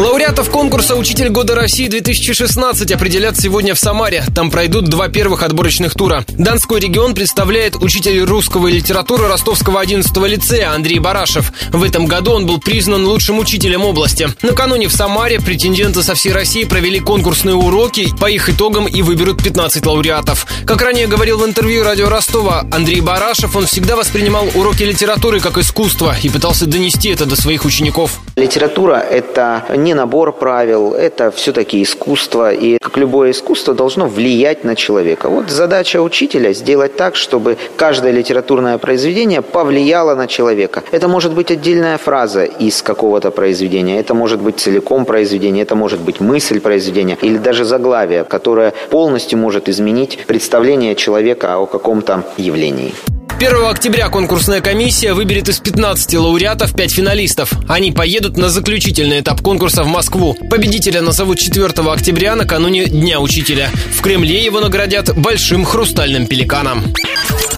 Лауреатов 0.00 0.48
конкурса 0.48 0.96
«Учитель 0.96 1.28
года 1.28 1.54
России-2016» 1.54 2.94
определят 2.94 3.38
сегодня 3.38 3.74
в 3.74 3.78
Самаре. 3.78 4.24
Там 4.34 4.50
пройдут 4.50 4.86
два 4.86 5.08
первых 5.08 5.42
отборочных 5.42 5.92
тура. 5.92 6.24
Донской 6.26 6.80
регион 6.80 7.14
представляет 7.14 7.76
учитель 7.76 8.18
русского 8.24 8.68
и 8.68 8.72
литературы 8.72 9.28
Ростовского 9.28 9.78
11 9.78 10.10
лицея 10.26 10.72
Андрей 10.72 11.00
Барашев. 11.00 11.52
В 11.70 11.82
этом 11.82 12.06
году 12.06 12.32
он 12.32 12.46
был 12.46 12.58
признан 12.58 13.04
лучшим 13.04 13.38
учителем 13.40 13.84
области. 13.84 14.26
Накануне 14.40 14.88
в 14.88 14.92
Самаре 14.92 15.38
претенденты 15.38 16.02
со 16.02 16.14
всей 16.14 16.32
России 16.32 16.64
провели 16.64 16.98
конкурсные 16.98 17.54
уроки. 17.54 18.08
По 18.18 18.30
их 18.30 18.48
итогам 18.48 18.88
и 18.88 19.02
выберут 19.02 19.44
15 19.44 19.84
лауреатов. 19.84 20.46
Как 20.64 20.80
ранее 20.80 21.08
говорил 21.08 21.36
в 21.36 21.44
интервью 21.44 21.84
радио 21.84 22.08
Ростова 22.08 22.64
Андрей 22.72 23.02
Барашев, 23.02 23.54
он 23.54 23.66
всегда 23.66 23.96
воспринимал 23.96 24.48
уроки 24.54 24.82
литературы 24.82 25.40
как 25.40 25.58
искусство 25.58 26.16
и 26.22 26.30
пытался 26.30 26.64
донести 26.64 27.10
это 27.10 27.26
до 27.26 27.36
своих 27.36 27.66
учеников. 27.66 28.18
Литература– 28.36 28.94
это 29.10 29.66
не 29.76 29.89
не 29.90 29.94
набор 29.94 30.32
правил, 30.32 30.94
это 30.94 31.32
все-таки 31.32 31.82
искусство, 31.82 32.52
и 32.52 32.78
как 32.78 32.96
любое 32.96 33.32
искусство 33.32 33.74
должно 33.74 34.06
влиять 34.06 34.62
на 34.64 34.76
человека. 34.76 35.28
Вот 35.28 35.50
задача 35.50 36.00
учителя 36.00 36.52
сделать 36.52 36.96
так, 36.96 37.16
чтобы 37.16 37.56
каждое 37.76 38.12
литературное 38.12 38.78
произведение 38.78 39.42
повлияло 39.42 40.14
на 40.14 40.28
человека. 40.28 40.84
Это 40.92 41.08
может 41.08 41.32
быть 41.32 41.50
отдельная 41.50 41.98
фраза 41.98 42.44
из 42.44 42.82
какого-то 42.82 43.32
произведения, 43.32 43.98
это 43.98 44.14
может 44.14 44.40
быть 44.40 44.60
целиком 44.60 45.04
произведение, 45.04 45.64
это 45.64 45.74
может 45.74 46.00
быть 46.00 46.20
мысль 46.20 46.60
произведения 46.60 47.18
или 47.22 47.38
даже 47.38 47.64
заглавие, 47.64 48.22
которое 48.22 48.72
полностью 48.90 49.38
может 49.38 49.68
изменить 49.68 50.18
представление 50.28 50.94
человека 50.94 51.58
о 51.58 51.66
каком-то 51.66 52.22
явлении. 52.36 52.92
1 53.40 53.64
октября 53.64 54.10
конкурсная 54.10 54.60
комиссия 54.60 55.14
выберет 55.14 55.48
из 55.48 55.60
15 55.60 56.12
лауреатов 56.12 56.74
5 56.74 56.92
финалистов. 56.92 57.50
Они 57.68 57.90
поедут 57.90 58.36
на 58.36 58.50
заключительный 58.50 59.20
этап 59.20 59.40
конкурса 59.40 59.82
в 59.82 59.86
Москву. 59.86 60.36
Победителя 60.50 61.00
назовут 61.00 61.38
4 61.38 61.68
октября 61.90 62.36
накануне 62.36 62.84
Дня 62.84 63.18
Учителя. 63.18 63.70
В 63.96 64.02
Кремле 64.02 64.44
его 64.44 64.60
наградят 64.60 65.16
большим 65.16 65.64
хрустальным 65.64 66.26
пеликаном. 66.26 66.92